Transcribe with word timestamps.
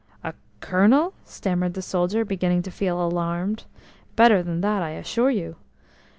"A 0.23 0.33
Colonel?" 0.61 1.13
stammered 1.25 1.75
the 1.75 1.83
soldier, 1.83 2.25
beginning 2.25 2.63
to 2.63 2.71
feel 2.71 2.99
alarmed. 2.99 3.65
"Better 4.15 4.41
than 4.41 4.61
that, 4.61 4.81
I 4.81 4.93
assure 4.93 5.29
you." 5.29 5.57